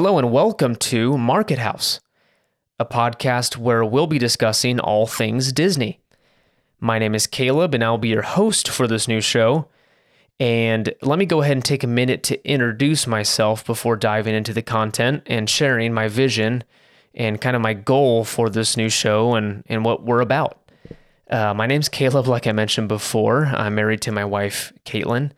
[0.00, 2.00] Hello and welcome to Market House,
[2.78, 6.00] a podcast where we'll be discussing all things Disney.
[6.80, 9.68] My name is Caleb and I'll be your host for this new show.
[10.40, 14.54] And let me go ahead and take a minute to introduce myself before diving into
[14.54, 16.64] the content and sharing my vision
[17.14, 20.66] and kind of my goal for this new show and, and what we're about.
[21.28, 23.44] Uh, my name's Caleb, like I mentioned before.
[23.44, 25.32] I'm married to my wife, Caitlin.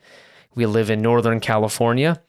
[0.55, 2.21] We live in Northern California.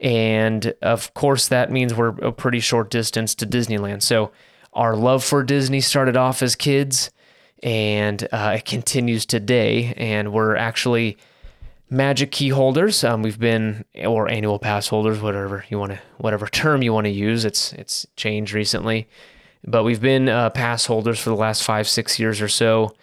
[0.00, 4.02] And of course, that means we're a pretty short distance to Disneyland.
[4.02, 4.32] So
[4.72, 7.10] our love for Disney started off as kids
[7.62, 9.92] and uh, it continues today.
[9.96, 11.18] And we're actually
[11.90, 13.04] magic key holders.
[13.04, 17.04] Um, we've been or annual pass holders, whatever you want to, whatever term you want
[17.04, 17.44] to use.
[17.44, 19.08] It's it's changed recently,
[19.66, 22.94] but we've been uh, pass holders for the last five six years or so,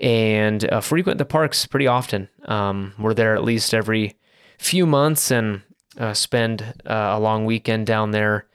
[0.00, 2.28] and uh, frequent the parks pretty often.
[2.44, 4.16] Um, we're there at least every
[4.58, 5.62] few months and
[5.98, 8.46] uh, spend uh, a long weekend down there.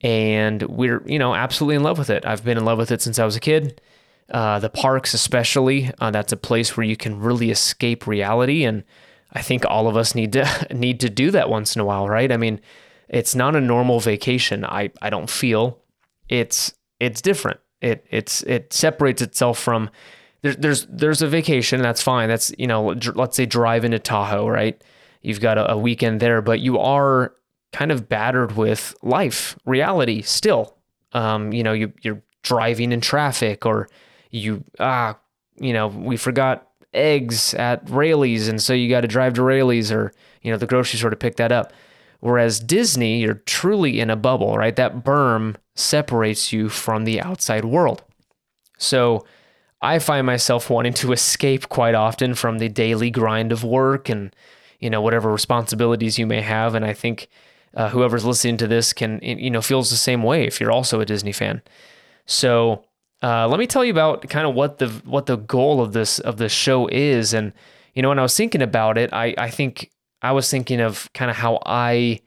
[0.00, 2.26] And we're, you know, absolutely in love with it.
[2.26, 3.80] I've been in love with it since I was a kid.
[4.30, 8.82] Uh, the parks, especially, uh, that's a place where you can really escape reality and
[9.32, 12.08] I think all of us need to need to do that once in a while,
[12.08, 12.30] right?
[12.30, 12.60] I mean,
[13.08, 14.64] it's not a normal vacation.
[14.64, 15.78] I, I don't feel
[16.28, 17.60] it's it's different.
[17.80, 19.90] It it's it separates itself from
[20.42, 22.28] there's there's there's a vacation that's fine.
[22.28, 24.82] That's you know let's say drive into Tahoe, right?
[25.22, 27.34] You've got a, a weekend there, but you are
[27.72, 30.76] kind of battered with life, reality still.
[31.12, 33.88] Um, you know, you you're driving in traffic or
[34.30, 35.18] you ah,
[35.58, 39.92] you know, we forgot eggs at Raley's, and so you got to drive to Raley's
[39.92, 41.72] or you know the grocery store to pick that up.
[42.20, 44.76] Whereas Disney, you're truly in a bubble, right?
[44.76, 48.04] That berm separates you from the outside world.
[48.78, 49.24] So
[49.80, 54.34] I find myself wanting to escape quite often from the daily grind of work and
[54.82, 56.74] you know whatever responsibilities you may have.
[56.74, 57.28] And I think
[57.74, 61.00] uh, whoever's listening to this can you know feels the same way if you're also
[61.00, 61.62] a Disney fan.
[62.26, 62.84] So
[63.22, 66.18] uh, let me tell you about kind of what the what the goal of this
[66.18, 67.32] of this show is.
[67.32, 67.52] And
[67.94, 71.10] you know, when I was thinking about it, I I think I was thinking of
[71.14, 72.20] kind of how I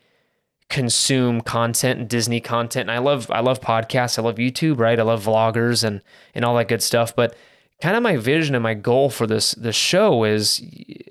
[0.70, 2.90] consume content and Disney content.
[2.90, 4.18] And I love I love podcasts.
[4.18, 5.00] I love YouTube, right?
[5.00, 6.02] I love vloggers and
[6.34, 7.16] and all that good stuff.
[7.16, 7.36] But
[7.86, 10.60] kind of my vision and my goal for this this show is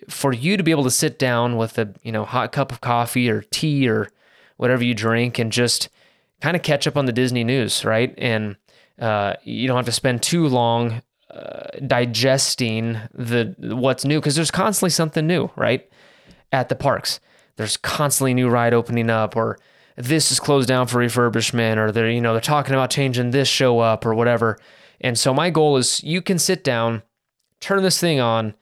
[0.08, 2.80] for you to be able to sit down with a you know hot cup of
[2.80, 4.08] coffee or tea or
[4.56, 5.88] whatever you drink and just
[6.40, 8.12] kind of catch up on the Disney news, right?
[8.18, 8.56] And
[8.98, 14.50] uh, you don't have to spend too long uh, digesting the what's new because there's
[14.50, 15.88] constantly something new, right?
[16.50, 17.20] At the parks,
[17.54, 19.60] there's constantly new ride opening up, or
[19.94, 23.46] this is closed down for refurbishment, or they're you know they're talking about changing this
[23.46, 24.58] show up or whatever.
[25.00, 27.02] And so my goal is you can sit down,
[27.60, 28.54] turn this thing on,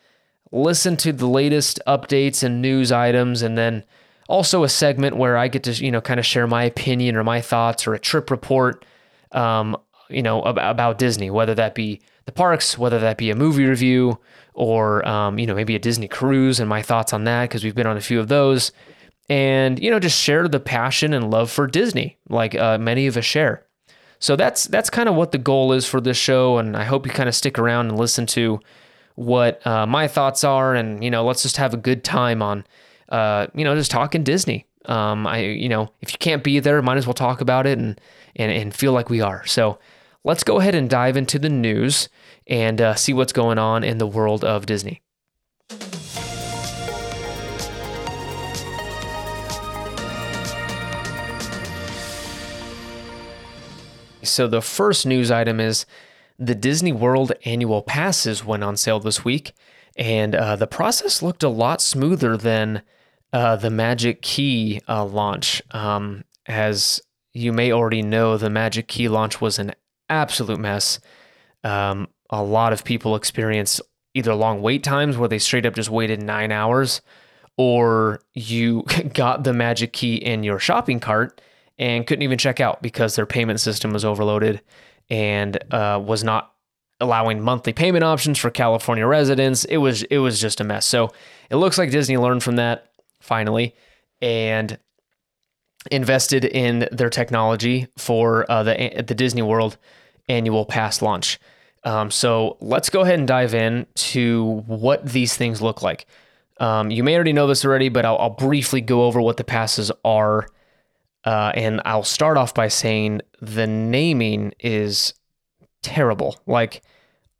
[0.50, 3.84] listen to the latest updates and news items, and then
[4.28, 7.24] also a segment where I get to you know kind of share my opinion or
[7.24, 8.84] my thoughts or a trip report.
[9.32, 9.76] Um,
[10.08, 14.18] you know, about Disney, whether that be the parks, whether that be a movie review,
[14.54, 17.74] or um, you know, maybe a Disney cruise and my thoughts on that because we've
[17.74, 18.72] been on a few of those,
[19.28, 23.16] and you know, just share the passion and love for Disney, like uh, many of
[23.16, 23.64] us share.
[24.22, 27.06] So that's that's kind of what the goal is for this show, and I hope
[27.06, 28.60] you kind of stick around and listen to
[29.16, 32.64] what uh, my thoughts are, and you know, let's just have a good time on,
[33.08, 34.64] uh, you know, just talking Disney.
[34.84, 37.78] Um, I, you know, if you can't be there, might as well talk about it
[37.80, 38.00] and
[38.36, 39.44] and and feel like we are.
[39.44, 39.80] So
[40.22, 42.08] let's go ahead and dive into the news
[42.46, 45.02] and uh, see what's going on in the world of Disney.
[54.22, 55.86] So, the first news item is
[56.38, 59.52] the Disney World annual passes went on sale this week,
[59.96, 62.82] and uh, the process looked a lot smoother than
[63.32, 65.62] uh, the Magic Key uh, launch.
[65.70, 67.00] Um, as
[67.32, 69.72] you may already know, the Magic Key launch was an
[70.08, 71.00] absolute mess.
[71.64, 73.80] Um, a lot of people experienced
[74.14, 77.00] either long wait times where they straight up just waited nine hours,
[77.56, 78.84] or you
[79.14, 81.40] got the magic key in your shopping cart
[81.78, 84.60] and couldn't even check out because their payment system was overloaded
[85.10, 86.52] and uh, was not
[87.00, 89.64] allowing monthly payment options for California residents.
[89.64, 90.86] It was it was just a mess.
[90.86, 91.10] So
[91.50, 93.74] it looks like Disney learned from that finally
[94.20, 94.78] and
[95.90, 99.76] invested in their technology for uh, the the Disney World
[100.28, 101.38] annual pass launch.
[101.84, 106.06] Um, so let's go ahead and dive in to what these things look like.
[106.60, 109.44] Um, you may already know this already, but I'll, I'll briefly go over what the
[109.44, 110.46] passes are.
[111.24, 115.14] Uh, and I'll start off by saying the naming is
[115.82, 116.40] terrible.
[116.46, 116.82] Like,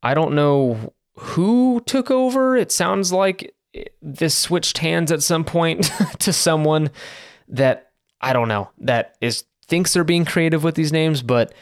[0.03, 2.57] I don't know who took over.
[2.57, 3.55] It sounds like
[4.01, 5.91] this switched hands at some point
[6.21, 6.91] to someone
[7.49, 7.91] that
[8.21, 11.53] I don't know, that is thinks they're being creative with these names, but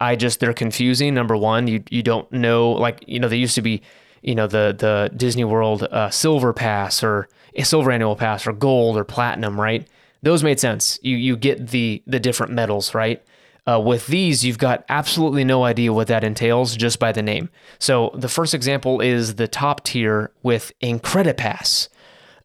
[0.00, 1.14] I just they're confusing.
[1.14, 3.82] Number one, you you don't know like you know they used to be
[4.22, 7.28] you know the the Disney World uh, Silver Pass or
[7.62, 9.86] Silver Annual Pass or Gold or Platinum, right?
[10.22, 10.98] Those made sense.
[11.02, 13.22] You you get the the different medals, right?
[13.66, 17.50] Uh, with these, you've got absolutely no idea what that entails just by the name.
[17.78, 21.88] So the first example is the top tier with Incredipass.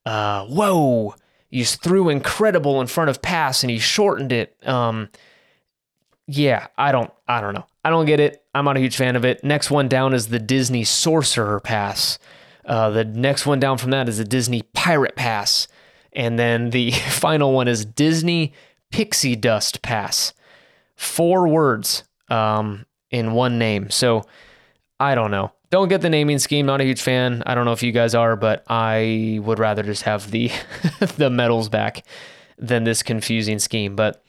[0.05, 1.15] Uh, whoa!
[1.49, 4.57] You threw incredible in front of pass and he shortened it.
[4.67, 5.09] Um,
[6.27, 7.65] yeah, I don't, I don't know.
[7.85, 8.43] I don't get it.
[8.55, 9.43] I'm not a huge fan of it.
[9.43, 12.17] Next one down is the Disney Sorcerer Pass.
[12.65, 15.67] Uh, the next one down from that is the Disney Pirate Pass.
[16.15, 18.54] And then the final one is Disney
[18.92, 20.33] Pixie Dust Pass.
[20.95, 23.89] Four words um, in one name.
[23.89, 24.25] So
[25.00, 25.51] I don't know.
[25.69, 26.68] Don't get the naming scheme.
[26.68, 27.42] Not a huge fan.
[27.48, 30.51] I don't know if you guys are, but I would rather just have the
[31.18, 32.06] the medals back
[32.60, 33.95] than this confusing scheme.
[33.95, 34.24] But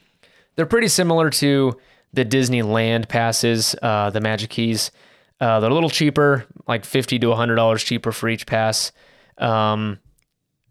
[0.56, 1.78] they're pretty similar to
[2.14, 4.90] the Disneyland passes, uh, the Magic Keys.
[5.40, 8.92] Uh, they're a little cheaper, like fifty to hundred dollars cheaper for each pass,
[9.36, 9.98] um,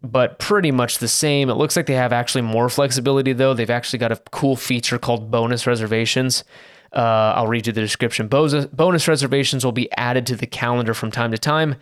[0.04, 1.48] but pretty much the same.
[1.48, 3.54] It looks like they have actually more flexibility though.
[3.54, 6.44] They've actually got a cool feature called bonus reservations.
[6.92, 8.28] Uh, I'll read you the description.
[8.28, 11.76] Bonus reservations will be added to the calendar from time to time,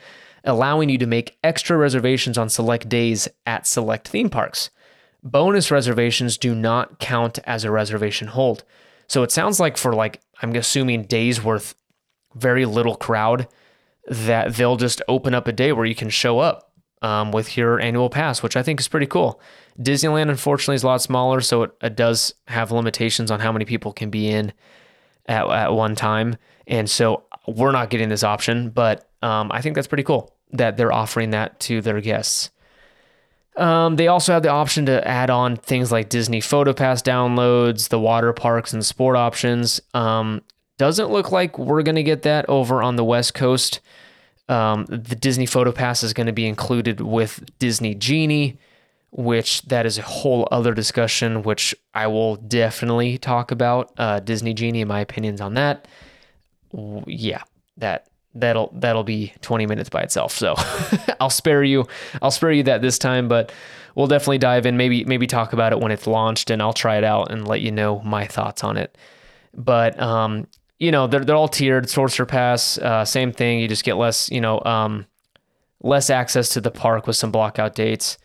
[0.44, 4.70] allowing you to make extra reservations on select days at select theme parks.
[5.24, 8.64] Bonus reservations do not count as a reservation hold.
[9.08, 11.74] So it sounds like for like I'm assuming days worth
[12.34, 13.48] very little crowd
[14.08, 16.71] that they'll just open up a day where you can show up
[17.02, 19.40] um, with your annual pass, which I think is pretty cool.
[19.78, 23.64] Disneyland, unfortunately, is a lot smaller, so it, it does have limitations on how many
[23.64, 24.52] people can be in
[25.26, 26.36] at, at one time.
[26.66, 30.76] And so we're not getting this option, but um, I think that's pretty cool that
[30.76, 32.50] they're offering that to their guests.
[33.56, 37.98] Um, they also have the option to add on things like Disney PhotoPass downloads, the
[37.98, 39.80] water parks, and sport options.
[39.92, 40.42] Um,
[40.78, 43.80] doesn't look like we're going to get that over on the West Coast.
[44.48, 48.58] Um, the Disney Photo Pass is going to be included with Disney Genie,
[49.10, 53.92] which that is a whole other discussion, which I will definitely talk about.
[53.96, 55.86] Uh, Disney Genie, in my opinions on that.
[57.06, 57.42] Yeah,
[57.76, 60.32] that that'll that'll be 20 minutes by itself.
[60.32, 60.54] So
[61.20, 61.86] I'll spare you
[62.20, 63.52] I'll spare you that this time, but
[63.94, 66.96] we'll definitely dive in maybe maybe talk about it when it's launched and I'll try
[66.96, 68.96] it out and let you know my thoughts on it.
[69.54, 70.46] But um,
[70.82, 71.88] you know, they're they're all tiered.
[71.88, 73.60] Sorcerer Pass, uh, same thing.
[73.60, 75.06] You just get less, you know, um,
[75.80, 78.18] less access to the park with some blockout dates.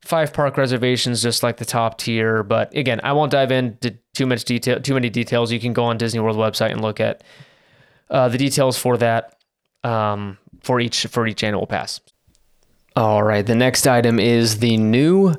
[0.00, 2.44] Five park reservations, just like the top tier.
[2.44, 5.50] But again, I won't dive into too much detail, too many details.
[5.50, 7.24] You can go on Disney World website and look at
[8.10, 9.34] uh, the details for that
[9.82, 12.00] um, for each for each annual pass.
[12.94, 15.34] All right, the next item is the new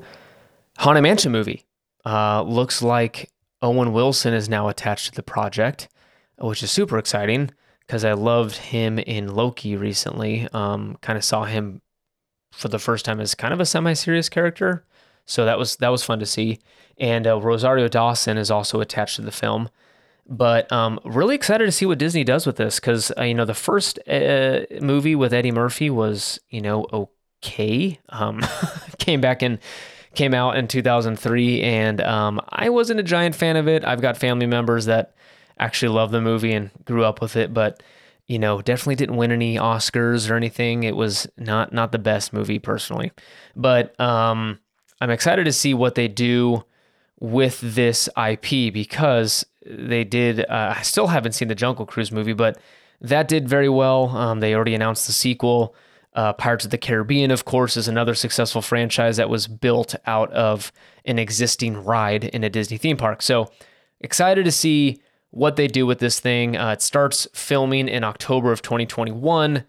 [0.80, 1.64] Haunted Mansion movie.
[2.06, 3.30] Uh, looks like
[3.62, 5.88] Owen Wilson is now attached to the project,
[6.40, 7.52] which is super exciting
[7.86, 10.48] because I loved him in Loki recently.
[10.54, 11.82] Um, kind of saw him
[12.52, 14.86] for the first time as kind of a semi-serious character,
[15.26, 16.60] so that was that was fun to see.
[16.98, 19.70] And uh, Rosario Dawson is also attached to the film.
[20.28, 23.46] But um, really excited to see what Disney does with this because uh, you know
[23.46, 26.88] the first uh, movie with Eddie Murphy was you know
[27.44, 28.00] okay.
[28.10, 28.42] Um,
[28.98, 29.60] came back and
[30.16, 33.86] came out in 2003, and um, I wasn't a giant fan of it.
[33.86, 35.16] I've got family members that
[35.60, 37.82] actually love the movie and grew up with it, but
[38.28, 40.84] you know definitely didn't win any Oscars or anything.
[40.84, 43.12] It was not not the best movie personally,
[43.56, 44.60] but um,
[45.02, 46.64] I'm excited to see what they do
[47.20, 50.42] with this IP because they did.
[50.42, 52.60] Uh, I still haven't seen the Jungle Cruise movie, but
[53.02, 54.10] that did very well.
[54.10, 55.76] Um, they already announced the sequel.
[56.14, 60.32] Uh, Pirates of the Caribbean, of course, is another successful franchise that was built out
[60.32, 60.72] of
[61.04, 63.22] an existing ride in a Disney theme park.
[63.22, 63.52] So
[64.00, 65.02] excited to see
[65.36, 66.56] what they do with this thing.
[66.56, 69.66] Uh, it starts filming in October of 2021,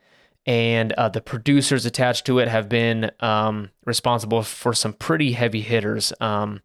[0.47, 5.61] and uh, the producers attached to it have been um, responsible for some pretty heavy
[5.61, 6.13] hitters.
[6.21, 6.63] Um,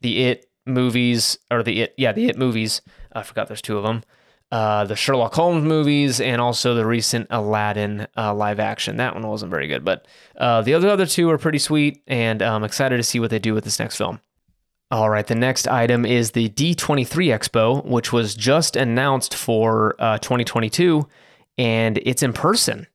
[0.00, 2.82] the It movies, or the It, yeah, the It movies.
[3.12, 4.02] I forgot there's two of them.
[4.50, 8.96] Uh, the Sherlock Holmes movies and also the recent Aladdin uh, live action.
[8.96, 12.42] That one wasn't very good, but uh, the other other two are pretty sweet, and
[12.42, 14.20] I'm excited to see what they do with this next film.
[14.92, 20.18] All right, the next item is the D23 Expo, which was just announced for uh,
[20.18, 21.06] 2022,
[21.56, 22.88] and it's in person,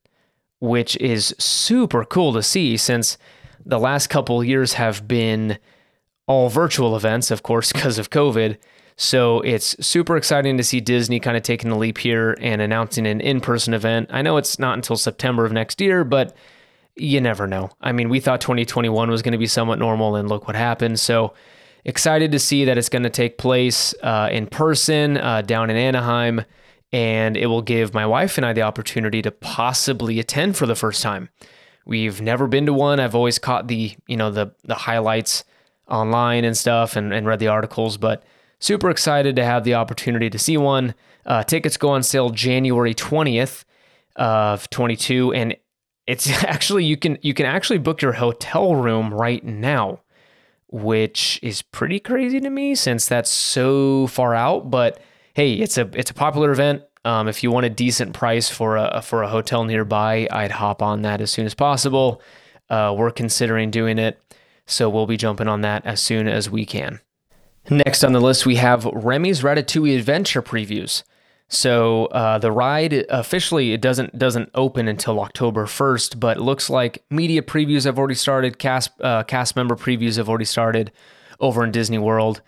[0.60, 3.18] which is super cool to see since
[3.66, 5.58] the last couple years have been
[6.28, 8.58] all virtual events, of course, because of COVID.
[8.98, 13.08] So it's super exciting to see Disney kind of taking the leap here and announcing
[13.08, 14.10] an in person event.
[14.12, 16.36] I know it's not until September of next year, but
[16.98, 17.70] you never know.
[17.80, 21.00] I mean, we thought 2021 was going to be somewhat normal, and look what happened.
[21.00, 21.34] So
[21.86, 25.78] excited to see that it's going to take place uh, in person uh, down in
[25.78, 26.42] Anaheim,
[26.92, 30.76] and it will give my wife and I the opportunity to possibly attend for the
[30.76, 31.30] first time.
[31.86, 33.00] We've never been to one.
[33.00, 35.44] I've always caught the you know the the highlights
[35.88, 38.24] online and stuff and, and read the articles, but
[38.60, 40.96] super excited to have the opportunity to see one.
[41.26, 43.66] Uh, tickets go on sale January 20th
[44.16, 45.56] of 22, and
[46.08, 50.00] it's actually you can you can actually book your hotel room right now
[50.76, 54.70] which is pretty crazy to me since that's so far out.
[54.70, 55.00] But
[55.34, 56.84] hey, it's a it's a popular event.
[57.06, 60.82] Um, if you want a decent price for a for a hotel nearby, I'd hop
[60.82, 62.22] on that as soon as possible.
[62.70, 64.20] Uh, we're considering doing it,
[64.66, 67.00] so we'll be jumping on that as soon as we can.
[67.70, 71.04] Next on the list, we have Remy's Ratatouille Adventure previews.
[71.48, 77.04] So uh, the ride officially it doesn't doesn't open until October first, but looks like
[77.10, 78.58] media previews have already started.
[78.58, 80.92] Cast uh, cast member previews have already started
[81.40, 82.42] over in Disney World,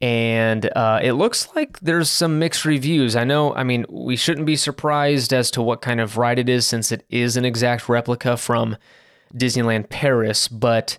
[0.00, 3.14] and uh, it looks like there's some mixed reviews.
[3.14, 3.54] I know.
[3.54, 6.90] I mean, we shouldn't be surprised as to what kind of ride it is, since
[6.90, 8.76] it is an exact replica from
[9.32, 10.98] Disneyland Paris, but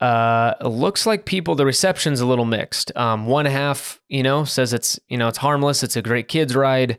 [0.00, 2.96] uh, looks like people the reception's a little mixed.
[2.96, 5.82] Um, one half, you know, says it's you know it's harmless.
[5.82, 6.98] It's a great kids ride.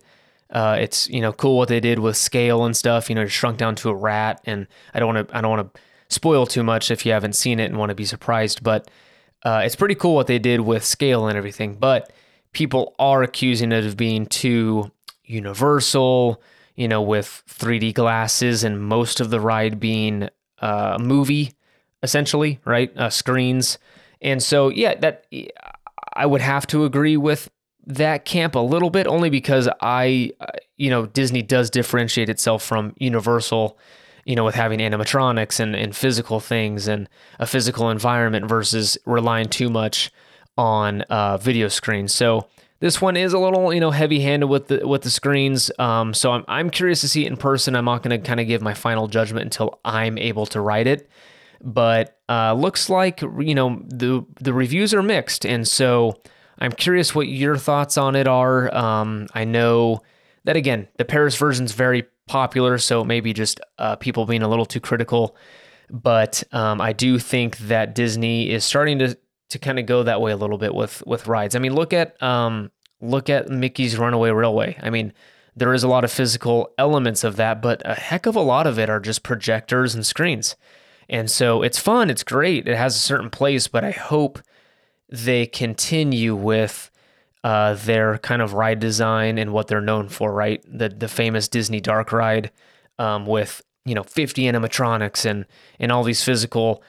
[0.49, 3.09] Uh, it's you know cool what they did with scale and stuff.
[3.09, 4.41] You know, shrunk down to a rat.
[4.45, 7.33] And I don't want to I don't want to spoil too much if you haven't
[7.33, 8.63] seen it and want to be surprised.
[8.63, 8.89] But
[9.43, 11.75] uh, it's pretty cool what they did with scale and everything.
[11.75, 12.11] But
[12.51, 14.91] people are accusing it of being too
[15.23, 16.41] universal.
[16.75, 20.29] You know, with 3D glasses and most of the ride being
[20.59, 21.53] uh, movie
[22.03, 22.95] essentially, right?
[22.97, 23.77] Uh, screens.
[24.21, 25.25] And so, yeah, that
[26.13, 27.49] I would have to agree with
[27.85, 32.63] that camp a little bit, only because I, uh, you know, Disney does differentiate itself
[32.63, 33.77] from Universal,
[34.25, 39.47] you know, with having animatronics and, and physical things and a physical environment versus relying
[39.47, 40.11] too much
[40.57, 42.13] on uh, video screens.
[42.13, 42.47] So
[42.79, 45.71] this one is a little, you know, heavy-handed with the with the screens.
[45.79, 47.75] Um, so I'm I'm curious to see it in person.
[47.75, 50.87] I'm not going to kind of give my final judgment until I'm able to ride
[50.87, 51.09] it
[51.61, 56.21] but uh, looks like you know the the reviews are mixed, and so
[56.59, 58.73] I'm curious what your thoughts on it are.
[58.75, 60.01] Um, I know
[60.43, 64.47] that again, the Paris version is very popular, so maybe just uh, people being a
[64.47, 65.35] little too critical.
[65.89, 69.17] But um, I do think that Disney is starting to
[69.49, 71.55] to kind of go that way a little bit with with rides.
[71.55, 74.77] I mean, look at um, look at Mickey's Runaway Railway.
[74.81, 75.13] I mean,
[75.55, 78.67] there is a lot of physical elements of that, but a heck of a lot
[78.67, 80.55] of it are just projectors and screens.
[81.09, 84.39] And so it's fun, it's great, it has a certain place, but I hope
[85.09, 86.91] they continue with
[87.43, 90.63] uh, their kind of ride design and what they're known for, right?
[90.67, 92.51] The the famous Disney Dark ride
[92.99, 95.45] um, with you know 50 animatronics and
[95.79, 96.83] and all these physical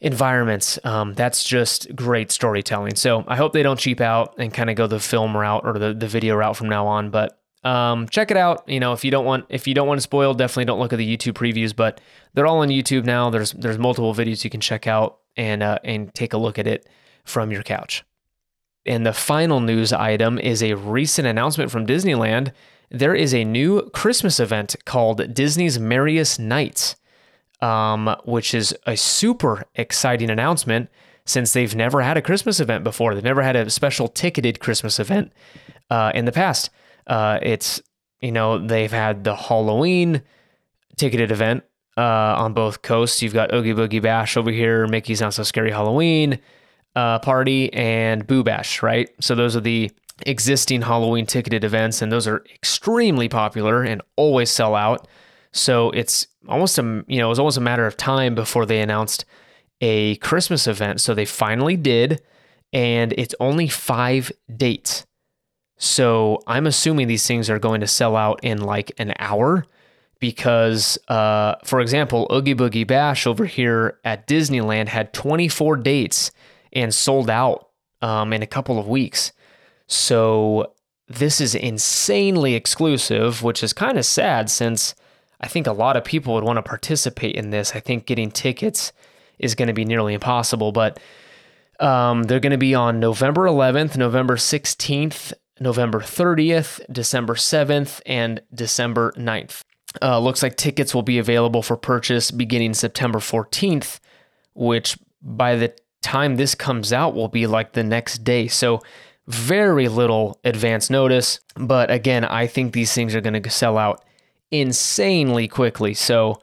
[0.00, 0.78] environments.
[0.84, 2.96] Um, that's just great storytelling.
[2.96, 5.78] So I hope they don't cheap out and kind of go the film route or
[5.78, 7.10] the, the video route from now on.
[7.10, 8.66] But um, check it out.
[8.68, 10.92] You know, if you don't want if you don't want to spoil, definitely don't look
[10.92, 11.74] at the YouTube previews.
[11.74, 12.00] But
[12.32, 13.28] they're all on YouTube now.
[13.28, 16.68] There's there's multiple videos you can check out and uh, and take a look at
[16.68, 16.88] it
[17.24, 18.04] from your couch.
[18.86, 22.52] And the final news item is a recent announcement from Disneyland.
[22.88, 26.94] There is a new Christmas event called Disney's Merriest Nights,
[27.60, 30.88] um, which is a super exciting announcement
[31.24, 33.12] since they've never had a Christmas event before.
[33.12, 35.32] They've never had a special ticketed Christmas event
[35.90, 36.70] uh, in the past.
[37.06, 37.80] Uh, it's
[38.20, 40.22] you know they've had the Halloween
[40.96, 41.64] ticketed event
[41.96, 43.22] uh, on both coasts.
[43.22, 46.38] You've got Oogie Boogie Bash over here, Mickey's Not So Scary Halloween
[46.96, 48.82] uh, Party, and Boo Bash.
[48.82, 49.08] Right.
[49.20, 49.90] So those are the
[50.26, 55.06] existing Halloween ticketed events, and those are extremely popular and always sell out.
[55.52, 58.80] So it's almost a you know it was almost a matter of time before they
[58.80, 59.24] announced
[59.80, 61.00] a Christmas event.
[61.00, 62.22] So they finally did,
[62.72, 65.06] and it's only five dates.
[65.78, 69.66] So I'm assuming these things are going to sell out in like an hour
[70.18, 76.30] because, uh, for example, Oogie Boogie Bash over here at Disneyland had 24 dates
[76.72, 77.68] and sold out
[78.00, 79.32] um, in a couple of weeks.
[79.86, 80.72] So
[81.08, 84.94] this is insanely exclusive, which is kind of sad since
[85.40, 87.74] I think a lot of people would want to participate in this.
[87.74, 88.92] I think getting tickets
[89.38, 90.98] is going to be nearly impossible, but
[91.78, 98.42] um, they're going to be on November 11th, November 16th, November 30th, December 7th, and
[98.54, 99.62] December 9th.
[100.02, 103.98] Uh, looks like tickets will be available for purchase beginning September 14th,
[104.54, 108.48] which by the time this comes out will be like the next day.
[108.48, 108.82] So,
[109.26, 111.40] very little advance notice.
[111.56, 114.04] But again, I think these things are going to sell out
[114.50, 115.94] insanely quickly.
[115.94, 116.40] So,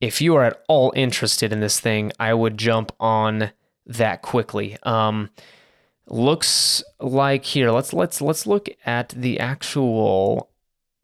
[0.00, 3.50] if you are at all interested in this thing, I would jump on
[3.86, 4.76] that quickly.
[4.82, 5.30] Um,
[6.06, 7.70] looks like here.
[7.70, 10.50] Let's let's let's look at the actual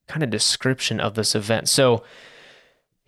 [0.09, 1.69] kind of description of this event.
[1.69, 2.03] So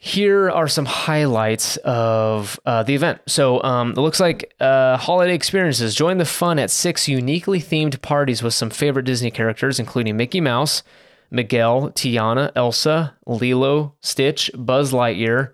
[0.05, 3.21] here are some highlights of uh, the event.
[3.29, 5.95] So um, it looks like uh, holiday experiences.
[5.95, 10.41] Join the fun at six uniquely themed parties with some favorite Disney characters, including Mickey
[10.41, 10.83] Mouse,
[11.31, 15.53] Miguel, Tiana, Elsa, Lilo, Stitch, Buzz Lightyear,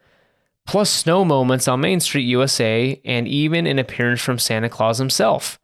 [0.67, 5.61] plus snow moments on Main Street, USA, and even an appearance from Santa Claus himself.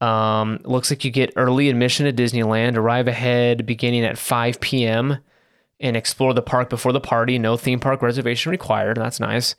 [0.00, 2.76] Um, looks like you get early admission to Disneyland.
[2.76, 5.18] Arrive ahead beginning at 5 p.m
[5.80, 7.38] and explore the park before the party.
[7.38, 8.98] No theme park reservation required.
[8.98, 9.54] That's nice.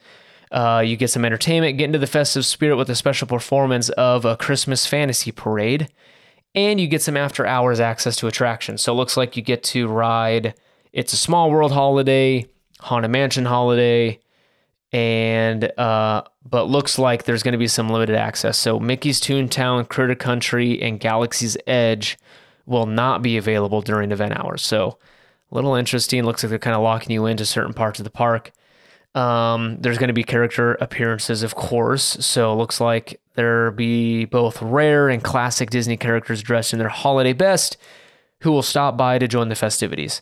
[0.51, 4.25] Uh, you get some entertainment, get into the festive spirit with a special performance of
[4.25, 5.89] a Christmas fantasy parade,
[6.53, 8.81] and you get some after hours access to attractions.
[8.81, 10.53] So it looks like you get to ride
[10.91, 12.45] It's a Small World holiday,
[12.81, 14.19] Haunted Mansion holiday,
[14.91, 18.57] and uh, but looks like there's going to be some limited access.
[18.57, 22.17] So Mickey's Toontown, Critter Country, and Galaxy's Edge
[22.65, 24.61] will not be available during event hours.
[24.61, 24.97] So
[25.51, 26.23] a little interesting.
[26.23, 28.51] Looks like they're kind of locking you into certain parts of the park.
[29.13, 32.03] Um, there's going to be character appearances, of course.
[32.03, 36.79] So it looks like there will be both rare and classic Disney characters dressed in
[36.79, 37.77] their holiday best
[38.41, 40.21] who will stop by to join the festivities.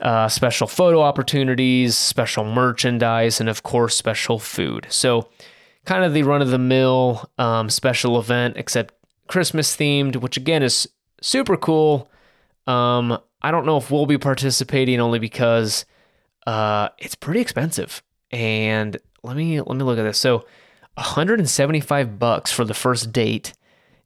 [0.00, 4.86] Uh, special photo opportunities, special merchandise, and of course, special food.
[4.90, 5.28] So,
[5.86, 8.92] kind of the run of the mill um, special event, except
[9.26, 10.86] Christmas themed, which again is
[11.22, 12.10] super cool.
[12.66, 15.86] Um, I don't know if we'll be participating only because
[16.46, 18.02] uh, it's pretty expensive.
[18.30, 20.18] And let me let me look at this.
[20.18, 20.44] So,
[20.94, 23.52] 175 bucks for the first date,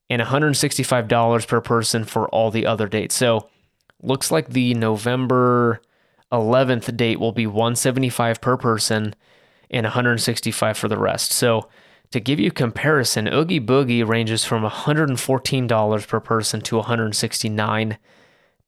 [0.09, 3.15] and 165 dollars per person for all the other dates.
[3.15, 3.49] So,
[4.03, 5.81] looks like the November
[6.33, 9.15] 11th date will be 175 per person
[9.71, 11.33] and 165 for the rest.
[11.33, 11.69] So,
[12.13, 17.99] to give you comparison, Oogie Boogie ranges from $114 per person to 169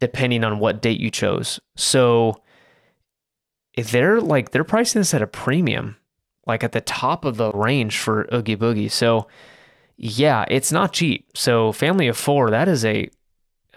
[0.02, 1.60] depending on what date you chose.
[1.76, 2.42] So
[3.74, 5.96] if they're like they're pricing this at a premium,
[6.44, 8.90] like at the top of the range for Oogie Boogie.
[8.90, 9.28] So
[9.96, 11.30] yeah, it's not cheap.
[11.36, 13.10] So family of four, that is a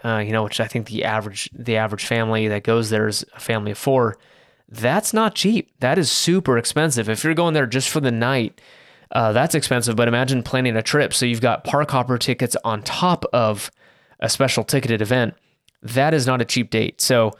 [0.04, 3.24] uh, you know, which I think the average the average family that goes there is
[3.34, 4.16] a family of four.
[4.68, 5.70] That's not cheap.
[5.80, 7.08] That is super expensive.
[7.08, 8.60] If you're going there just for the night,
[9.12, 9.96] uh, that's expensive.
[9.96, 11.14] But imagine planning a trip.
[11.14, 13.70] So you've got park hopper tickets on top of
[14.18, 15.34] a special ticketed event
[15.82, 17.00] that is not a cheap date.
[17.00, 17.32] So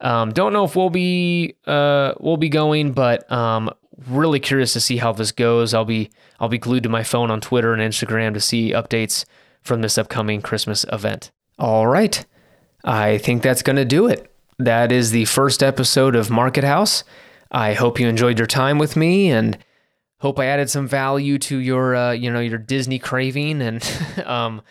[0.00, 3.70] um, don't know if we'll be uh, we'll be going, but um,
[4.06, 5.74] really curious to see how this goes.
[5.74, 9.24] I'll be I'll be glued to my phone on Twitter and Instagram to see updates
[9.62, 11.30] from this upcoming Christmas event.
[11.58, 12.24] All right,
[12.84, 14.30] I think that's going to do it.
[14.58, 17.04] That is the first episode of Market House.
[17.52, 19.56] I hope you enjoyed your time with me and
[20.18, 23.82] hope I added some value to your uh, you know your Disney craving and
[24.24, 24.62] um,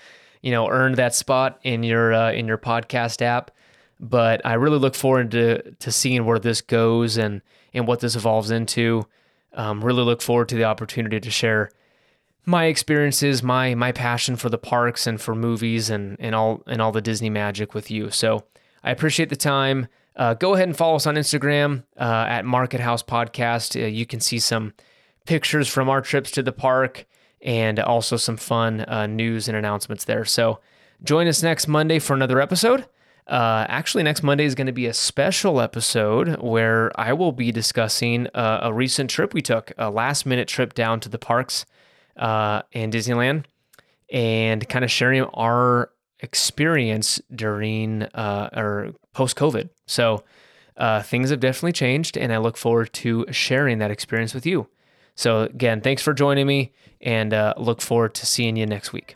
[0.41, 3.51] you know earned that spot in your uh, in your podcast app.
[3.99, 7.41] But I really look forward to to seeing where this goes and
[7.73, 9.07] and what this evolves into.
[9.53, 11.69] Um, really look forward to the opportunity to share
[12.45, 16.81] my experiences, my my passion for the parks and for movies and and all and
[16.81, 18.09] all the Disney magic with you.
[18.09, 18.43] So
[18.83, 19.87] I appreciate the time.
[20.15, 23.81] Uh, go ahead and follow us on Instagram uh, at Market House Podcast.
[23.81, 24.73] Uh, you can see some
[25.25, 27.05] pictures from our trips to the park
[27.41, 30.25] and also some fun uh, news and announcements there.
[30.25, 30.59] So
[31.03, 32.85] join us next Monday for another episode.
[33.25, 37.51] Uh, actually, next Monday is going to be a special episode where I will be
[37.51, 41.65] discussing uh, a recent trip we took, a last minute trip down to the parks
[42.17, 43.45] uh, in Disneyland,
[44.11, 49.69] and kind of sharing our experience during uh, or post COVID.
[49.85, 50.23] So
[50.77, 54.67] uh, things have definitely changed, and I look forward to sharing that experience with you.
[55.15, 59.15] So, again, thanks for joining me and uh, look forward to seeing you next week.